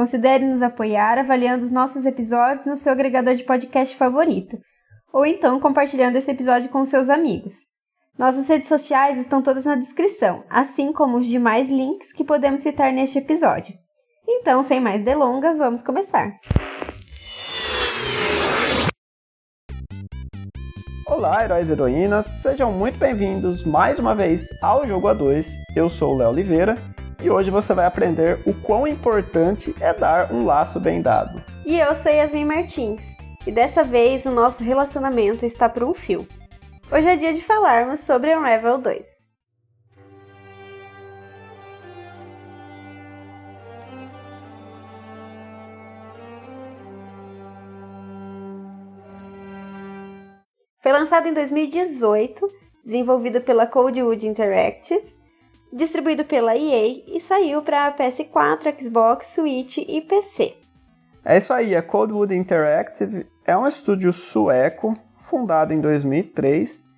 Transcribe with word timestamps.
considere 0.00 0.46
nos 0.46 0.62
apoiar 0.62 1.18
avaliando 1.18 1.62
os 1.62 1.70
nossos 1.70 2.06
episódios 2.06 2.64
no 2.64 2.74
seu 2.74 2.90
agregador 2.90 3.34
de 3.34 3.44
podcast 3.44 3.94
favorito, 3.94 4.56
ou 5.12 5.26
então 5.26 5.60
compartilhando 5.60 6.16
esse 6.16 6.30
episódio 6.30 6.70
com 6.70 6.82
seus 6.86 7.10
amigos. 7.10 7.52
Nossas 8.18 8.48
redes 8.48 8.66
sociais 8.66 9.18
estão 9.18 9.42
todas 9.42 9.66
na 9.66 9.74
descrição, 9.74 10.42
assim 10.48 10.90
como 10.90 11.18
os 11.18 11.26
demais 11.26 11.70
links 11.70 12.14
que 12.14 12.24
podemos 12.24 12.62
citar 12.62 12.90
neste 12.94 13.18
episódio. 13.18 13.74
Então, 14.26 14.62
sem 14.62 14.80
mais 14.80 15.04
delongas, 15.04 15.58
vamos 15.58 15.82
começar. 15.82 16.32
Olá, 21.06 21.44
heróis 21.44 21.68
e 21.68 21.72
heroínas, 21.72 22.24
sejam 22.40 22.72
muito 22.72 22.98
bem-vindos 22.98 23.66
mais 23.66 23.98
uma 23.98 24.14
vez 24.14 24.48
ao 24.62 24.86
Jogo 24.86 25.08
A2. 25.08 25.46
Eu 25.76 25.90
sou 25.90 26.14
o 26.14 26.16
Léo 26.16 26.30
Oliveira 26.30 26.76
e 27.22 27.30
hoje 27.30 27.50
você 27.50 27.74
vai 27.74 27.86
aprender 27.86 28.40
o 28.46 28.54
quão 28.54 28.86
importante 28.86 29.74
é 29.80 29.92
dar 29.92 30.32
um 30.32 30.44
laço 30.44 30.80
bem 30.80 31.02
dado. 31.02 31.42
E 31.66 31.78
eu 31.78 31.94
sou 31.94 32.10
Yasmin 32.10 32.44
Martins, 32.44 33.02
e 33.46 33.52
dessa 33.52 33.82
vez 33.82 34.26
o 34.26 34.30
nosso 34.30 34.64
relacionamento 34.64 35.44
está 35.44 35.68
por 35.68 35.84
um 35.84 35.94
fio. 35.94 36.26
Hoje 36.90 37.08
é 37.08 37.16
dia 37.16 37.32
de 37.32 37.42
falarmos 37.42 38.00
sobre 38.00 38.34
Unravel 38.34 38.78
2. 38.78 39.20
Foi 50.82 50.92
lançado 50.92 51.28
em 51.28 51.34
2018, 51.34 52.50
desenvolvido 52.82 53.42
pela 53.42 53.66
Codewood 53.66 54.26
Interactive, 54.26 55.09
distribuído 55.72 56.24
pela 56.24 56.56
EA 56.56 57.02
e 57.06 57.20
saiu 57.20 57.62
para 57.62 57.96
PS4, 57.96 58.80
Xbox, 58.80 59.34
Switch 59.34 59.78
e 59.78 60.00
PC. 60.00 60.54
É 61.24 61.36
isso 61.36 61.52
aí, 61.52 61.76
a 61.76 61.82
Codewood 61.82 62.34
Interactive 62.34 63.26
é 63.44 63.56
um 63.56 63.66
estúdio 63.66 64.12
sueco 64.12 64.92
fundado 65.16 65.72
em 65.72 65.80
2003 65.80 66.90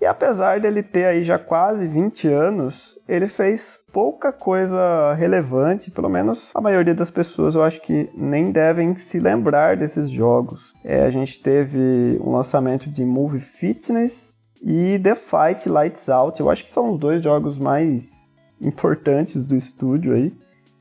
e 0.00 0.06
apesar 0.06 0.60
dele 0.60 0.82
ter 0.82 1.06
aí 1.06 1.24
já 1.24 1.38
quase 1.38 1.88
20 1.88 2.28
anos, 2.28 2.98
ele 3.08 3.26
fez 3.26 3.80
pouca 3.92 4.32
coisa 4.32 5.12
relevante, 5.14 5.90
pelo 5.90 6.08
menos 6.08 6.52
a 6.54 6.60
maioria 6.60 6.94
das 6.94 7.10
pessoas 7.10 7.56
eu 7.56 7.64
acho 7.64 7.80
que 7.82 8.08
nem 8.14 8.52
devem 8.52 8.96
se 8.96 9.18
lembrar 9.18 9.76
desses 9.76 10.08
jogos. 10.08 10.72
É, 10.84 11.02
a 11.02 11.10
gente 11.10 11.40
teve 11.40 12.18
um 12.22 12.30
lançamento 12.30 12.88
de 12.88 13.04
Movie 13.04 13.40
Fitness 13.40 14.37
e 14.62 14.98
The 14.98 15.14
Fight 15.14 15.68
Lights 15.68 16.08
Out. 16.08 16.40
Eu 16.40 16.50
acho 16.50 16.64
que 16.64 16.70
são 16.70 16.90
os 16.90 16.98
dois 16.98 17.22
jogos 17.22 17.58
mais 17.58 18.28
importantes 18.60 19.44
do 19.44 19.56
estúdio 19.56 20.14
aí. 20.14 20.32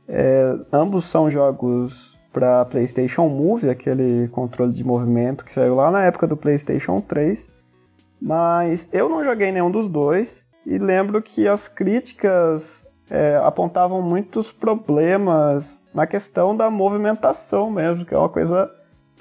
É, 0.08 0.56
ambos 0.72 1.06
são 1.06 1.30
jogos 1.30 2.18
para 2.32 2.66
PlayStation 2.66 3.28
Move, 3.28 3.70
aquele 3.70 4.28
controle 4.30 4.72
de 4.72 4.84
movimento 4.84 5.44
que 5.44 5.54
saiu 5.54 5.76
lá 5.76 5.90
na 5.92 6.04
época 6.04 6.28
do 6.28 6.38
PlayStation 6.38 7.02
3. 7.02 7.52
Mas 8.22 8.90
eu 8.92 9.10
não 9.10 9.24
joguei 9.24 9.52
nenhum 9.52 9.72
dos 9.72 9.88
dois 9.88 10.46
e 10.66 10.78
lembro 10.78 11.22
que 11.22 11.48
as 11.48 11.68
críticas 11.68 12.88
é, 13.10 13.38
apontavam 13.44 14.02
muitos 14.02 14.52
problemas 14.52 15.86
na 15.94 16.06
questão 16.06 16.56
da 16.56 16.70
movimentação 16.70 17.70
mesmo, 17.70 18.06
que 18.06 18.14
é 18.14 18.18
uma 18.18 18.30
coisa 18.30 18.70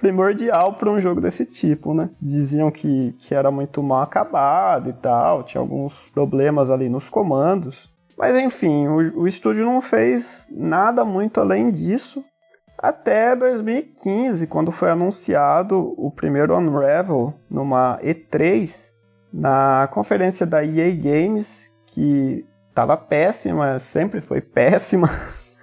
primordial 0.01 0.75
para 0.75 0.91
um 0.91 1.01
jogo 1.01 1.21
desse 1.21 1.45
tipo, 1.47 1.95
né? 1.95 2.11
Diziam 2.21 2.71
que, 2.71 3.15
que 3.19 3.35
era 3.35 3.51
muito 3.51 3.83
mal 3.83 4.03
acabado 4.03 4.91
e 4.91 4.93
tal, 4.93 5.43
tinha 5.43 5.61
alguns 5.61 6.11
problemas 6.11 6.71
ali 6.71 6.89
nos 6.89 7.09
comandos. 7.09 7.95
Mas 8.17 8.37
enfim, 8.37 8.87
o, 8.87 9.23
o 9.23 9.29
estúdio 9.29 9.65
não 9.65 9.81
fez 9.81 10.49
nada 10.51 11.05
muito 11.05 11.41
além 11.41 11.71
disso 11.71 12.25
até 12.79 13.35
2015, 13.35 14.47
quando 14.47 14.71
foi 14.71 14.91
anunciado 14.91 15.95
o 15.97 16.11
primeiro 16.11 16.57
Unravel 16.57 17.35
numa 17.51 17.99
E3, 18.03 18.95
na 19.33 19.89
conferência 19.93 20.47
da 20.47 20.65
EA 20.65 20.95
Games, 20.95 21.75
que 21.87 22.45
estava 22.69 22.97
péssima, 22.97 23.79
sempre 23.79 24.21
foi 24.21 24.41
péssima 24.43 25.09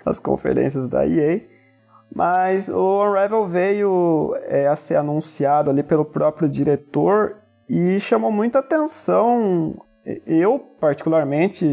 as 0.06 0.20
conferências 0.20 0.88
da 0.88 1.08
EA. 1.08 1.42
Mas 2.16 2.70
o 2.70 3.04
Unravel 3.04 3.48
veio 3.48 4.36
é, 4.44 4.68
a 4.68 4.76
ser 4.76 4.98
anunciado 4.98 5.70
ali 5.70 5.82
pelo 5.82 6.06
próprio 6.06 6.48
diretor 6.48 7.38
e 7.68 8.00
chamou 8.00 8.32
muita 8.32 8.60
atenção. 8.60 9.76
Eu, 10.28 10.60
particularmente, 10.80 11.66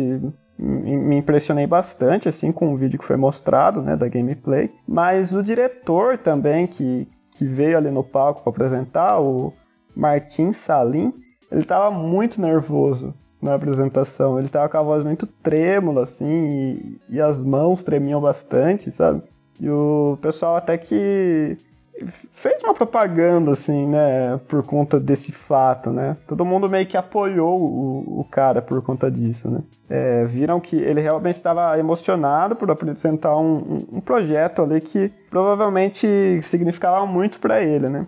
me 0.58 1.16
impressionei 1.16 1.66
bastante 1.66 2.28
assim 2.28 2.52
com 2.52 2.72
o 2.72 2.76
vídeo 2.76 2.98
que 2.98 3.04
foi 3.04 3.16
mostrado, 3.16 3.82
né, 3.82 3.96
da 3.96 4.08
gameplay. 4.08 4.70
Mas 4.88 5.34
o 5.34 5.42
diretor 5.42 6.16
também 6.16 6.66
que, 6.66 7.06
que 7.32 7.44
veio 7.44 7.76
ali 7.76 7.90
no 7.90 8.04
palco 8.04 8.42
para 8.42 8.50
apresentar, 8.50 9.20
o 9.20 9.52
Martin 9.94 10.52
Salim, 10.52 11.12
ele 11.50 11.62
estava 11.62 11.90
muito 11.90 12.40
nervoso 12.40 13.12
na 13.42 13.54
apresentação. 13.54 14.38
Ele 14.38 14.46
estava 14.46 14.70
com 14.70 14.78
a 14.78 14.82
voz 14.82 15.04
muito 15.04 15.26
trêmula 15.26 16.04
assim 16.04 16.98
e, 17.10 17.16
e 17.16 17.20
as 17.20 17.44
mãos 17.44 17.82
tremiam 17.82 18.20
bastante, 18.20 18.90
sabe? 18.90 19.22
E 19.60 19.68
o 19.68 20.18
pessoal 20.22 20.56
até 20.56 20.78
que 20.78 21.58
fez 22.32 22.62
uma 22.62 22.74
propaganda, 22.74 23.52
assim, 23.52 23.86
né, 23.86 24.40
por 24.48 24.62
conta 24.62 24.98
desse 24.98 25.32
fato, 25.32 25.90
né? 25.90 26.16
Todo 26.26 26.44
mundo 26.44 26.68
meio 26.68 26.86
que 26.86 26.96
apoiou 26.96 27.60
o, 27.60 28.20
o 28.20 28.24
cara 28.24 28.62
por 28.62 28.80
conta 28.82 29.10
disso, 29.10 29.50
né? 29.50 29.60
É, 29.88 30.24
viram 30.24 30.60
que 30.60 30.76
ele 30.76 31.00
realmente 31.00 31.34
estava 31.34 31.76
emocionado 31.78 32.54
por 32.54 32.70
apresentar 32.70 33.36
um, 33.36 33.84
um, 33.92 34.00
projeto 34.00 34.62
ali 34.62 34.80
que 34.80 35.12
provavelmente 35.28 36.40
significava 36.42 37.04
muito 37.04 37.40
para 37.40 37.60
ele, 37.62 37.88
né? 37.88 38.06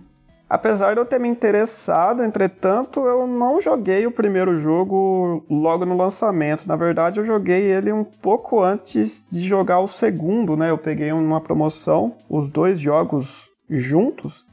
Apesar 0.52 0.92
de 0.92 1.00
eu 1.00 1.06
ter 1.06 1.18
me 1.18 1.30
interessado, 1.30 2.22
entretanto, 2.22 3.00
eu 3.06 3.26
não 3.26 3.58
joguei 3.58 4.06
o 4.06 4.12
primeiro 4.12 4.58
jogo 4.58 5.42
logo 5.48 5.86
no 5.86 5.96
lançamento. 5.96 6.66
Na 6.66 6.76
verdade, 6.76 7.18
eu 7.18 7.24
joguei 7.24 7.62
ele 7.62 7.90
um 7.90 8.04
pouco 8.04 8.60
antes 8.60 9.26
de 9.32 9.40
jogar 9.40 9.78
o 9.78 9.88
segundo, 9.88 10.54
né? 10.54 10.68
Eu 10.68 10.76
peguei 10.76 11.10
uma 11.10 11.40
promoção, 11.40 12.16
os 12.28 12.50
dois 12.50 12.78
jogos 12.78 13.48
juntos 13.66 14.44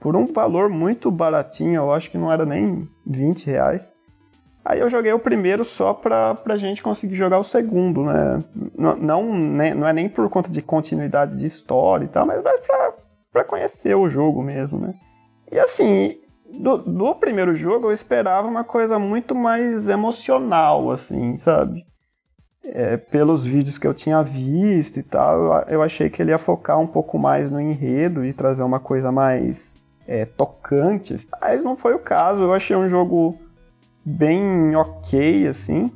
por 0.00 0.16
um 0.16 0.26
valor 0.26 0.68
muito 0.68 1.08
baratinho, 1.08 1.76
eu 1.76 1.92
acho 1.92 2.10
que 2.10 2.18
não 2.18 2.32
era 2.32 2.44
nem 2.44 2.88
20 3.06 3.46
reais. 3.46 3.94
Aí 4.64 4.80
eu 4.80 4.90
joguei 4.90 5.12
o 5.12 5.20
primeiro 5.20 5.64
só 5.64 5.94
pra, 5.94 6.34
pra 6.34 6.56
gente 6.56 6.82
conseguir 6.82 7.14
jogar 7.14 7.38
o 7.38 7.44
segundo, 7.44 8.02
né? 8.02 8.42
Não, 8.76 8.96
não, 8.96 9.32
né, 9.32 9.72
não 9.72 9.86
é 9.86 9.92
nem 9.92 10.08
por 10.08 10.28
conta 10.28 10.50
de 10.50 10.60
continuidade 10.60 11.36
de 11.36 11.46
história 11.46 12.06
e 12.06 12.08
tal, 12.08 12.26
mas 12.26 12.42
pra, 12.42 12.92
pra 13.32 13.44
conhecer 13.44 13.94
o 13.94 14.10
jogo 14.10 14.42
mesmo, 14.42 14.80
né? 14.80 14.94
E 15.54 15.58
assim, 15.58 16.18
do, 16.60 16.76
do 16.76 17.14
primeiro 17.14 17.54
jogo 17.54 17.86
eu 17.86 17.92
esperava 17.92 18.46
uma 18.46 18.64
coisa 18.64 18.98
muito 18.98 19.34
mais 19.34 19.88
emocional, 19.88 20.90
assim, 20.90 21.36
sabe? 21.36 21.82
é, 22.64 22.96
pelos 22.96 23.44
vídeos 23.44 23.76
que 23.76 23.86
eu 23.86 23.92
tinha 23.92 24.22
visto 24.22 24.98
e 24.98 25.02
tal, 25.02 25.38
eu, 25.38 25.74
eu, 25.74 25.82
achei 25.82 26.08
que 26.08 26.22
ele 26.22 26.30
ia 26.30 26.38
focar 26.38 26.80
um 26.80 26.86
pouco 26.86 27.18
mais 27.18 27.50
no 27.50 27.60
enredo 27.60 28.24
e 28.24 28.32
trazer 28.32 28.62
uma 28.62 28.80
coisa 28.80 29.12
mais 29.12 29.74
é, 30.08 30.24
tocante. 30.24 31.14
Mas 31.40 31.62
não 31.62 31.76
foi 31.76 31.94
o 31.94 31.98
caso. 31.98 32.42
Eu 32.42 32.52
achei 32.52 32.74
um 32.74 32.88
jogo 32.88 33.38
bem 34.04 34.74
ok, 34.74 35.46
assim. 35.46 35.92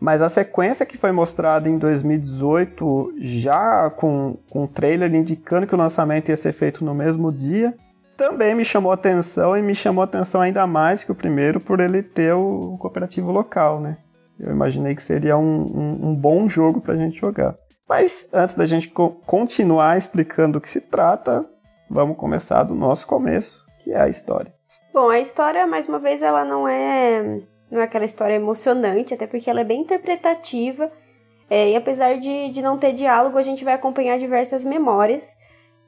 Mas 0.00 0.22
a 0.22 0.28
sequência 0.28 0.86
que 0.86 0.96
foi 0.96 1.12
mostrada 1.12 1.68
em 1.68 1.78
2018, 1.78 3.14
já 3.18 3.90
com, 3.90 4.36
com 4.50 4.64
o 4.64 4.68
trailer 4.68 5.12
indicando 5.14 5.66
que 5.66 5.74
o 5.74 5.78
lançamento 5.78 6.28
ia 6.28 6.36
ser 6.36 6.52
feito 6.52 6.84
no 6.84 6.94
mesmo 6.94 7.32
dia, 7.32 7.74
também 8.18 8.52
me 8.52 8.64
chamou 8.64 8.90
atenção 8.90 9.56
e 9.56 9.62
me 9.62 9.76
chamou 9.76 10.02
atenção 10.02 10.40
ainda 10.40 10.66
mais 10.66 11.04
que 11.04 11.12
o 11.12 11.14
primeiro 11.14 11.60
por 11.60 11.78
ele 11.78 12.02
ter 12.02 12.34
o 12.34 12.76
cooperativo 12.78 13.30
local, 13.30 13.80
né? 13.80 13.96
eu 14.38 14.50
imaginei 14.50 14.94
que 14.94 15.02
seria 15.02 15.36
um, 15.36 15.62
um, 15.62 16.08
um 16.08 16.14
bom 16.14 16.48
jogo 16.48 16.80
para 16.80 16.94
a 16.94 16.96
gente 16.96 17.18
jogar. 17.18 17.56
Mas 17.88 18.28
antes 18.34 18.54
da 18.54 18.66
gente 18.66 18.88
co 18.88 19.10
continuar 19.26 19.96
explicando 19.96 20.54
do 20.54 20.60
que 20.60 20.68
se 20.68 20.80
trata, 20.80 21.44
vamos 21.88 22.16
começar 22.16 22.64
do 22.64 22.74
nosso 22.74 23.06
começo, 23.06 23.64
que 23.78 23.92
é 23.92 24.00
a 24.00 24.08
história. 24.08 24.52
Bom, 24.92 25.08
a 25.08 25.18
história, 25.18 25.66
mais 25.66 25.88
uma 25.88 25.98
vez, 25.98 26.22
ela 26.22 26.44
não 26.44 26.68
é, 26.68 27.40
não 27.70 27.80
é 27.80 27.84
aquela 27.84 28.04
história 28.04 28.34
emocionante, 28.34 29.14
até 29.14 29.26
porque 29.26 29.48
ela 29.48 29.60
é 29.60 29.64
bem 29.64 29.80
interpretativa. 29.80 30.90
É, 31.48 31.70
e 31.70 31.76
apesar 31.76 32.18
de, 32.18 32.50
de 32.50 32.60
não 32.60 32.78
ter 32.78 32.92
diálogo, 32.92 33.38
a 33.38 33.42
gente 33.42 33.64
vai 33.64 33.74
acompanhar 33.74 34.18
diversas 34.18 34.64
memórias 34.66 35.36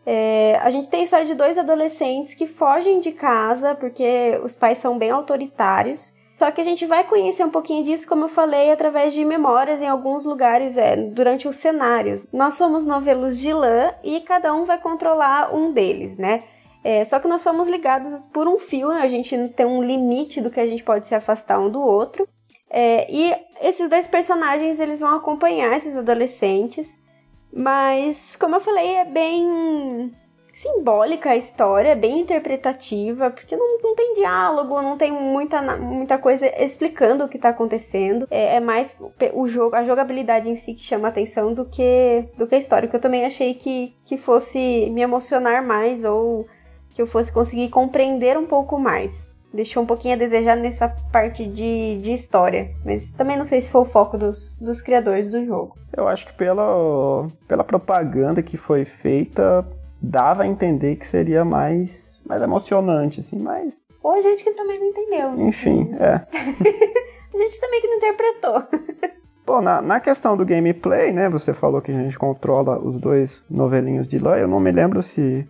É, 0.07 0.59
a 0.63 0.71
gente 0.71 0.89
tem 0.89 1.01
a 1.01 1.05
história 1.05 1.27
de 1.27 1.35
dois 1.35 1.59
adolescentes 1.59 2.35
que 2.35 2.47
fogem 2.47 3.01
de 3.01 3.13
casa 3.13 3.75
porque 3.75 4.41
os 4.43 4.55
pais 4.55 4.79
são 4.79 4.99
bem 4.99 5.11
autoritários. 5.11 6.19
Só 6.39 6.51
que 6.51 6.61
a 6.61 6.65
gente 6.65 6.87
vai 6.87 7.05
conhecer 7.05 7.45
um 7.45 7.51
pouquinho 7.51 7.85
disso, 7.85 8.09
como 8.09 8.25
eu 8.25 8.29
falei, 8.31 8.73
através 8.73 9.13
de 9.13 9.23
memórias 9.27 9.83
em 9.83 9.87
alguns 9.87 10.25
lugares, 10.25 10.75
é, 10.79 10.97
durante 10.97 11.47
os 11.47 11.59
cenários. 11.59 12.27
Nós 12.33 12.55
somos 12.55 12.87
novelos 12.87 13.39
de 13.39 13.53
lã 13.53 13.93
e 14.03 14.23
cada 14.23 14.55
um 14.55 14.65
vai 14.65 14.79
controlar 14.79 15.55
um 15.55 15.71
deles, 15.71 16.17
né? 16.17 16.45
É, 16.83 17.05
só 17.05 17.21
que 17.21 17.29
nós 17.29 17.43
somos 17.43 17.69
ligados 17.69 18.27
por 18.33 18.49
um 18.49 18.59
fio, 18.59 18.91
a 18.91 19.07
gente 19.07 19.37
não 19.37 19.49
tem 19.49 19.67
um 19.67 19.83
limite 19.83 20.41
do 20.41 20.51
que 20.51 20.59
a 20.59 20.67
gente 20.67 20.83
pode 20.83 21.07
se 21.07 21.15
afastar 21.15 21.59
um 21.61 21.69
do 21.69 21.83
outro. 21.83 22.27
É, 22.71 23.07
e 23.13 23.35
esses 23.61 23.91
dois 23.91 24.09
personagens 24.09 24.81
eles 24.81 25.01
vão 25.01 25.15
acompanhar 25.15 25.77
esses 25.77 25.95
adolescentes, 25.95 26.99
mas 27.53 28.37
como 28.37 28.57
eu 28.57 28.61
falei 28.61 28.97
é 28.97 29.05
bem 29.05 30.13
simbólica 30.61 31.31
a 31.31 31.37
história, 31.37 31.97
bem 31.97 32.21
interpretativa, 32.21 33.31
porque 33.31 33.57
não, 33.57 33.79
não 33.83 33.95
tem 33.95 34.13
diálogo, 34.15 34.83
não 34.83 34.99
tem 34.99 35.11
muita, 35.11 35.63
muita 35.79 36.19
coisa 36.19 36.47
explicando 36.63 37.25
o 37.25 37.29
que 37.29 37.37
está 37.37 37.49
acontecendo. 37.49 38.27
É, 38.31 38.57
é, 38.57 38.61
mais 38.61 38.95
o 39.33 39.49
jogo, 39.49 39.75
a 39.75 39.85
jogabilidade 39.85 40.51
em 40.51 40.57
si 40.57 40.75
que 40.75 40.85
chama 40.85 41.09
atenção 41.09 41.55
do 41.55 41.65
que, 41.65 42.27
do 42.37 42.47
que 42.47 42.55
a 42.55 42.59
história, 42.59 42.89
que 42.89 42.95
eu 42.95 43.01
também 43.01 43.25
achei 43.25 43.55
que, 43.55 43.97
que 44.05 44.19
fosse 44.19 44.91
me 44.91 45.01
emocionar 45.01 45.65
mais 45.65 46.05
ou 46.05 46.47
que 46.91 47.01
eu 47.01 47.07
fosse 47.07 47.33
conseguir 47.33 47.71
compreender 47.71 48.37
um 48.37 48.47
pouco 48.47 48.79
mais. 48.79 49.31
Deixou 49.53 49.83
um 49.83 49.87
pouquinho 49.87 50.15
a 50.15 50.19
desejar 50.19 50.57
nessa 50.57 50.89
parte 51.13 51.45
de, 51.45 52.01
de 52.01 52.13
história, 52.13 52.71
mas 52.85 53.11
também 53.13 53.37
não 53.37 53.45
sei 53.45 53.61
se 53.61 53.71
foi 53.71 53.81
o 53.81 53.85
foco 53.85 54.17
dos, 54.17 54.57
dos 54.61 54.81
criadores 54.81 55.29
do 55.29 55.45
jogo. 55.45 55.77
Eu 55.97 56.07
acho 56.07 56.27
que 56.27 56.33
pela, 56.33 57.29
pela 57.49 57.65
propaganda 57.65 58.43
que 58.43 58.57
foi 58.57 58.85
feita, 58.85 59.67
dava 60.01 60.45
a 60.45 60.47
entender 60.47 60.97
que 60.97 61.07
seria 61.07 61.45
mais, 61.45 62.23
mais 62.27 62.41
emocionante, 62.43 63.21
assim, 63.21 63.39
mas. 63.39 63.83
Ou 64.03 64.13
a 64.13 64.21
gente 64.21 64.45
que 64.45 64.53
também 64.53 64.79
não 64.79 64.87
entendeu. 64.87 65.33
Né? 65.33 65.49
Enfim, 65.49 65.95
é. 65.99 66.15
a 66.15 67.39
gente 67.39 67.61
também 67.61 67.81
que 67.81 67.89
não 67.89 67.97
interpretou. 67.97 68.63
Bom, 69.45 69.61
na, 69.61 69.83
na 69.83 69.99
questão 69.99 70.37
do 70.37 70.47
gameplay, 70.47 71.13
né? 71.13 71.29
Você 71.29 71.53
falou 71.53 71.83
que 71.83 71.91
a 71.91 71.95
gente 71.95 72.17
controla 72.17 72.79
os 72.79 72.97
dois 72.97 73.45
novelinhos 73.51 74.07
de 74.07 74.17
lã. 74.17 74.37
Eu 74.37 74.47
não 74.47 74.61
me 74.61 74.71
lembro 74.71 75.03
se 75.03 75.45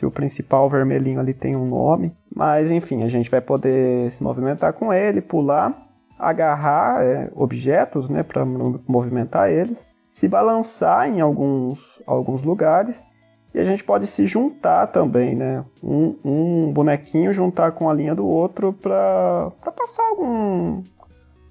se 0.00 0.06
o 0.06 0.10
principal 0.10 0.66
vermelhinho 0.66 1.20
ali 1.20 1.34
tem 1.34 1.54
um 1.54 1.66
nome. 1.66 2.16
Mas 2.34 2.70
enfim, 2.70 3.02
a 3.02 3.08
gente 3.08 3.30
vai 3.30 3.40
poder 3.40 4.10
se 4.10 4.22
movimentar 4.22 4.72
com 4.72 4.90
ele, 4.90 5.20
pular, 5.20 5.76
agarrar 6.18 7.04
é, 7.04 7.30
objetos 7.34 8.08
né, 8.08 8.22
para 8.22 8.42
movimentar 8.88 9.50
eles, 9.50 9.90
se 10.14 10.26
balançar 10.26 11.06
em 11.06 11.20
alguns, 11.20 12.02
alguns 12.06 12.42
lugares. 12.42 13.06
E 13.52 13.58
a 13.60 13.64
gente 13.64 13.84
pode 13.84 14.06
se 14.06 14.26
juntar 14.26 14.86
também, 14.86 15.34
né? 15.34 15.64
Um, 15.82 16.16
um 16.24 16.72
bonequinho 16.72 17.32
juntar 17.32 17.72
com 17.72 17.90
a 17.90 17.92
linha 17.92 18.14
do 18.14 18.26
outro 18.26 18.72
para 18.72 19.50
passar 19.76 20.04
algum, 20.04 20.82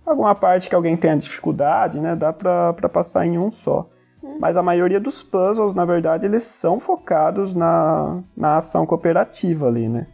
alguma 0.06 0.34
parte 0.34 0.70
que 0.70 0.76
alguém 0.76 0.96
tenha 0.98 1.18
dificuldade, 1.18 2.00
né? 2.00 2.16
Dá 2.16 2.34
para 2.34 2.90
passar 2.90 3.28
em 3.28 3.38
um 3.38 3.52
só. 3.52 3.88
Mas 4.40 4.58
a 4.58 4.64
maioria 4.64 5.00
dos 5.00 5.24
puzzles, 5.24 5.74
na 5.74 5.86
verdade, 5.86 6.26
eles 6.26 6.44
são 6.44 6.80
focados 6.80 7.54
na, 7.54 8.22
na 8.36 8.58
ação 8.58 8.86
cooperativa 8.86 9.68
ali, 9.68 9.88
né? 9.88 10.08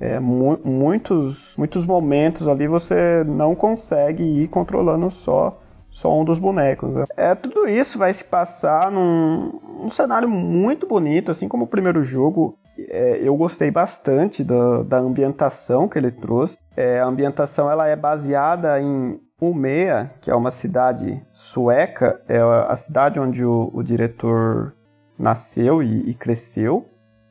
É, 0.00 0.18
mu 0.18 0.58
muitos, 0.64 1.54
muitos 1.58 1.84
momentos 1.84 2.48
ali 2.48 2.66
você 2.66 3.22
não 3.24 3.54
consegue 3.54 4.22
ir 4.22 4.48
controlando 4.48 5.10
só, 5.10 5.60
só 5.90 6.18
um 6.18 6.24
dos 6.24 6.38
bonecos. 6.38 6.90
Né? 6.90 7.04
É, 7.14 7.34
tudo 7.34 7.68
isso 7.68 7.98
vai 7.98 8.10
se 8.14 8.24
passar 8.24 8.90
num, 8.90 9.60
num 9.78 9.90
cenário 9.90 10.26
muito 10.26 10.86
bonito, 10.86 11.30
assim 11.30 11.46
como 11.46 11.64
o 11.64 11.68
primeiro 11.68 12.02
jogo. 12.02 12.56
É, 12.88 13.20
eu 13.22 13.36
gostei 13.36 13.70
bastante 13.70 14.42
da, 14.42 14.82
da 14.82 14.98
ambientação 14.98 15.86
que 15.86 15.98
ele 15.98 16.10
trouxe. 16.10 16.56
É, 16.74 16.98
a 16.98 17.04
ambientação 17.04 17.70
ela 17.70 17.86
é 17.86 17.94
baseada 17.94 18.80
em 18.80 19.20
Umeå, 19.40 20.08
que 20.20 20.30
é 20.30 20.34
uma 20.34 20.50
cidade 20.50 21.24
sueca, 21.32 22.20
é 22.28 22.38
a 22.38 22.76
cidade 22.76 23.18
onde 23.18 23.42
o, 23.42 23.70
o 23.72 23.82
diretor 23.82 24.74
nasceu 25.18 25.82
e, 25.82 26.10
e, 26.10 26.14
cresceu. 26.14 26.86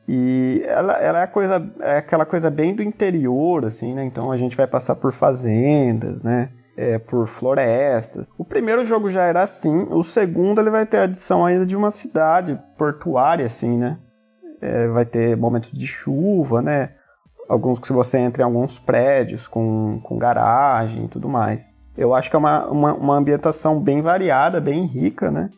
E 0.08 0.62
ela, 0.66 0.94
ela 0.94 1.22
é, 1.22 1.26
coisa, 1.26 1.72
é 1.80 1.98
aquela 1.98 2.26
coisa 2.26 2.50
bem 2.50 2.74
do 2.74 2.82
interior, 2.82 3.64
assim, 3.64 3.94
né? 3.94 4.04
Então 4.04 4.32
a 4.32 4.36
gente 4.36 4.56
vai 4.56 4.66
passar 4.66 4.96
por 4.96 5.12
fazendas, 5.12 6.22
né? 6.22 6.50
É, 6.76 6.98
por 6.98 7.28
florestas. 7.28 8.26
O 8.38 8.44
primeiro 8.44 8.84
jogo 8.84 9.10
já 9.10 9.24
era 9.24 9.42
assim, 9.42 9.86
o 9.90 10.02
segundo 10.02 10.60
ele 10.60 10.70
vai 10.70 10.86
ter 10.86 10.98
a 10.98 11.02
adição 11.04 11.44
ainda 11.44 11.66
de 11.66 11.76
uma 11.76 11.90
cidade 11.90 12.58
portuária, 12.76 13.46
assim, 13.46 13.78
né? 13.78 13.98
É, 14.60 14.88
vai 14.88 15.04
ter 15.04 15.36
momentos 15.36 15.72
de 15.72 15.86
chuva, 15.86 16.60
né? 16.60 16.94
Alguns 17.48 17.78
que 17.78 17.92
você 17.92 18.18
entra 18.18 18.42
em 18.42 18.46
alguns 18.46 18.78
prédios 18.78 19.46
com, 19.46 20.00
com 20.02 20.18
garagem 20.18 21.04
e 21.04 21.08
tudo 21.08 21.28
mais. 21.28 21.68
Eu 22.00 22.14
acho 22.14 22.30
que 22.30 22.36
é 22.36 22.38
uma, 22.38 22.66
uma, 22.66 22.94
uma 22.94 23.14
ambientação 23.14 23.78
bem 23.78 24.00
variada, 24.00 24.58
bem 24.58 24.86
rica, 24.86 25.30
né? 25.30 25.50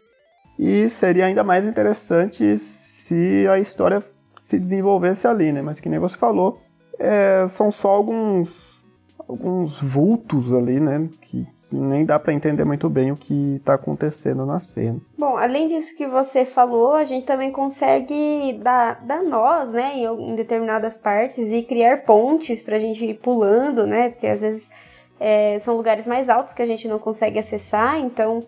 E 0.59 0.89
seria 0.89 1.27
ainda 1.27 1.45
mais 1.45 1.69
interessante 1.69 2.59
se 2.59 3.47
a 3.49 3.61
história 3.61 4.03
se 4.41 4.59
desenvolvesse 4.59 5.29
ali, 5.29 5.53
né? 5.53 5.63
Mas 5.63 5.79
que 5.79 5.89
nem 5.89 6.01
você 6.01 6.17
falou, 6.17 6.59
é, 6.99 7.47
são 7.47 7.71
só 7.71 7.91
alguns, 7.91 8.85
alguns 9.29 9.81
vultos 9.81 10.53
ali, 10.53 10.81
né? 10.81 11.09
Que, 11.21 11.47
que 11.71 11.77
nem 11.77 12.05
dá 12.05 12.19
para 12.19 12.33
entender 12.33 12.65
muito 12.65 12.91
bem 12.91 13.13
o 13.13 13.17
que 13.17 13.59
está 13.59 13.75
acontecendo 13.75 14.45
na 14.45 14.59
cena. 14.59 14.99
Bom, 15.17 15.37
além 15.37 15.69
disso 15.69 15.97
que 15.97 16.09
você 16.09 16.45
falou, 16.45 16.95
a 16.95 17.05
gente 17.05 17.25
também 17.25 17.53
consegue 17.53 18.59
dar, 18.61 19.01
dar 19.07 19.23
nós, 19.23 19.71
né? 19.71 19.95
Em, 19.95 20.33
em 20.33 20.35
determinadas 20.35 20.99
partes 20.99 21.53
e 21.53 21.63
criar 21.63 21.99
pontes 21.99 22.65
para 22.65 22.75
a 22.75 22.81
gente 22.81 23.05
ir 23.05 23.15
pulando, 23.21 23.87
né? 23.87 24.09
Porque 24.09 24.27
às 24.27 24.41
vezes 24.41 24.83
é, 25.25 25.57
são 25.61 25.77
lugares 25.77 26.05
mais 26.05 26.29
altos 26.29 26.53
que 26.53 26.61
a 26.61 26.67
gente 26.67 26.89
não 26.89 26.99
consegue 26.99 27.39
acessar, 27.39 27.97
então 28.01 28.45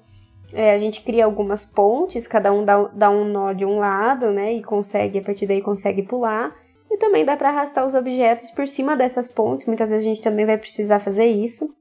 é, 0.53 0.73
a 0.73 0.79
gente 0.79 1.03
cria 1.03 1.25
algumas 1.25 1.65
pontes, 1.65 2.26
cada 2.26 2.53
um 2.53 2.65
dá, 2.65 2.82
dá 2.93 3.11
um 3.11 3.25
nó 3.25 3.53
de 3.53 3.65
um 3.65 3.79
lado, 3.79 4.32
né? 4.32 4.55
E 4.55 4.62
consegue, 4.62 5.21
a 5.21 5.23
partir 5.23 5.47
daí 5.47 5.62
consegue 5.62 6.03
pular. 6.03 6.53
E 6.91 6.97
também 6.97 7.25
dá 7.25 7.37
para 7.37 7.50
arrastar 7.50 7.87
os 7.87 7.94
objetos 7.94 8.50
por 8.50 8.67
cima 8.67 8.97
dessas 8.97 9.31
pontes, 9.31 9.69
muitas 9.69 9.91
vezes 9.91 10.05
a 10.05 10.09
gente 10.09 10.23
também 10.23 10.44
vai 10.44 10.59
precisar 10.59 10.99
fazer 10.99 11.26
isso. 11.26 11.73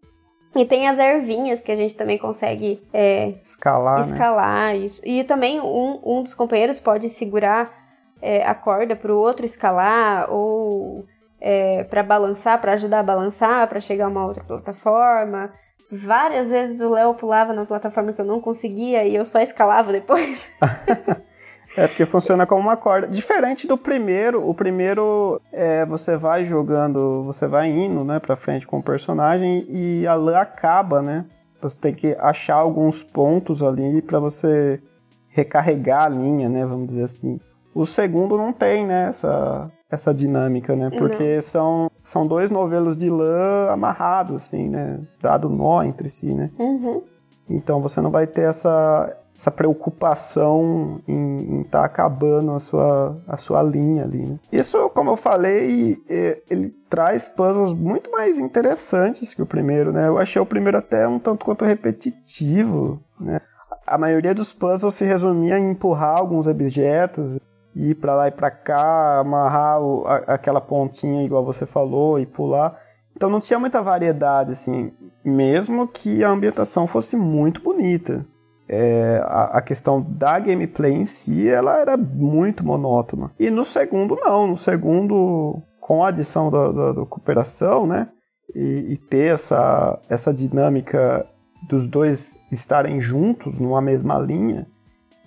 E 0.56 0.64
tem 0.64 0.88
as 0.88 1.00
ervinhas 1.00 1.62
que 1.62 1.72
a 1.72 1.76
gente 1.76 1.98
também 1.98 2.20
consegue 2.20 2.80
é, 2.94 3.30
escalar. 3.42 4.06
Né? 4.06 4.12
Escalar, 4.12 4.74
né? 4.74 4.78
isso. 4.78 5.02
E 5.04 5.24
também 5.24 5.60
um, 5.60 6.00
um 6.06 6.22
dos 6.22 6.36
companheiros 6.36 6.80
pode 6.80 7.10
segurar 7.10 7.74
é, 8.22 8.46
a 8.46 8.54
corda 8.54 8.96
para 8.96 9.12
o 9.12 9.18
outro 9.18 9.44
escalar, 9.44 10.32
ou 10.32 11.04
é, 11.44 11.84
para 11.84 12.02
balançar, 12.02 12.60
para 12.62 12.72
ajudar 12.72 13.00
a 13.00 13.04
balançar, 13.04 13.68
para 13.68 13.82
chegar 13.82 14.06
a 14.06 14.08
uma 14.08 14.26
outra 14.26 14.46
plataforma. 14.46 15.52
Várias 15.92 16.50
vezes 16.50 16.80
o 16.80 16.92
Léo 16.92 17.14
pulava 17.16 17.52
na 17.52 17.66
plataforma 17.66 18.14
que 18.14 18.22
eu 18.22 18.26
não 18.26 18.40
conseguia 18.40 19.04
e 19.04 19.14
eu 19.14 19.26
só 19.26 19.42
escalava 19.42 19.92
depois. 19.92 20.50
é 21.76 21.86
porque 21.86 22.06
funciona 22.06 22.46
como 22.46 22.62
uma 22.62 22.78
corda. 22.78 23.08
Diferente 23.08 23.68
do 23.68 23.78
primeiro, 23.78 24.48
o 24.48 24.54
primeiro 24.56 25.42
é, 25.52 25.86
você 25.86 26.16
vai 26.16 26.46
jogando, 26.46 27.24
você 27.26 27.46
vai 27.46 27.70
indo, 27.70 28.06
né, 28.06 28.20
para 28.20 28.38
frente 28.38 28.66
com 28.66 28.80
o 28.80 28.84
personagem 28.84 29.66
e 29.70 30.08
a 30.08 30.14
lã 30.14 30.38
acaba, 30.38 31.02
né? 31.02 31.26
Você 31.62 31.80
tem 31.80 31.94
que 31.94 32.16
achar 32.20 32.56
alguns 32.56 33.04
pontos 33.04 33.62
ali 33.62 34.02
para 34.02 34.20
você 34.20 34.82
recarregar 35.28 36.06
a 36.06 36.10
linha, 36.10 36.48
né, 36.48 36.66
vamos 36.66 36.88
dizer 36.88 37.04
assim. 37.04 37.40
O 37.76 37.86
segundo 37.86 38.38
não 38.38 38.54
tem, 38.54 38.86
né, 38.86 39.10
essa, 39.10 39.70
essa 39.94 40.14
dinâmica, 40.14 40.76
né? 40.76 40.90
Porque 40.90 41.42
são, 41.42 41.90
são 42.02 42.26
dois 42.26 42.50
novelos 42.50 42.98
de 42.98 43.10
lã 43.10 43.70
amarrados, 43.70 44.44
assim, 44.44 44.68
né? 44.68 45.00
Dado 45.22 45.50
nó 45.50 45.84
entre 45.84 46.10
si, 46.10 46.34
né? 46.34 46.50
Uhum. 46.58 47.02
Então 47.50 47.82
você 47.82 48.02
não 48.02 48.10
vai 48.10 48.26
ter 48.26 48.50
essa, 48.50 49.16
essa 49.38 49.52
preocupação 49.52 51.00
em 51.08 51.62
estar 51.62 51.82
tá 51.82 51.86
acabando 51.86 52.52
a 52.52 52.60
sua, 52.60 53.18
a 53.28 53.38
sua 53.38 53.62
linha 53.62 54.04
ali. 54.04 54.26
Né? 54.26 54.40
Isso, 54.52 54.90
como 54.90 55.12
eu 55.12 55.18
falei, 55.18 56.02
ele 56.50 56.70
traz 56.90 57.30
puzzles 57.30 57.74
muito 57.74 58.10
mais 58.12 58.40
interessantes 58.40 59.34
que 59.34 59.42
o 59.42 59.46
primeiro, 59.46 59.92
né? 59.92 60.08
Eu 60.08 60.18
achei 60.18 60.42
o 60.42 60.46
primeiro 60.46 60.78
até 60.78 61.08
um 61.08 61.20
tanto 61.20 61.46
quanto 61.46 61.66
repetitivo, 61.66 63.00
né? 63.20 63.40
A 63.86 63.98
maioria 63.98 64.34
dos 64.34 64.54
puzzles 64.54 64.96
se 64.96 65.06
resumia 65.06 65.60
em 65.60 65.72
empurrar 65.72 66.18
alguns 66.18 66.48
objetos 66.48 67.38
ir 67.76 67.96
para 67.96 68.16
lá 68.16 68.28
e 68.28 68.32
para 68.32 68.52
cá, 68.52 69.20
amarrar 69.20 69.82
o, 69.82 70.06
a, 70.06 70.16
aquela 70.34 70.62
pontinha 70.62 71.24
igual 71.24 71.44
você 71.44 71.66
falou 71.66 72.20
e 72.20 72.26
pular. 72.26 72.80
Então 73.16 73.30
não 73.30 73.40
tinha 73.40 73.60
muita 73.60 73.82
variedade 73.82 74.52
assim, 74.52 74.92
mesmo 75.24 75.88
que 75.88 76.24
a 76.24 76.30
ambientação 76.30 76.88
fosse 76.88 77.16
muito 77.16 77.62
bonita. 77.62 78.26
É, 78.68 79.22
a, 79.26 79.58
a, 79.58 79.62
questão 79.62 80.02
da 80.02 80.40
gameplay 80.40 80.94
em 80.94 81.06
si, 81.06 81.48
ela 81.48 81.80
era 81.80 81.98
muito 81.98 82.66
monótona. 82.66 83.32
E 83.38 83.52
no 83.52 83.64
segundo 83.64 84.16
não, 84.16 84.48
no 84.48 84.58
segundo 84.58 85.62
com 85.80 86.04
a 86.04 86.08
adição 86.08 86.50
da, 86.50 86.72
da, 86.72 86.92
da 86.94 87.06
cooperação, 87.06 87.86
né, 87.86 88.08
e, 88.56 88.94
e 88.94 88.98
ter 88.98 89.34
essa, 89.34 90.00
essa 90.10 90.34
dinâmica 90.34 91.28
dos 91.68 91.88
dois 91.88 92.40
estarem 92.52 93.00
juntos 93.00 93.60
numa 93.60 93.82
mesma 93.82 94.18
linha, 94.18 94.68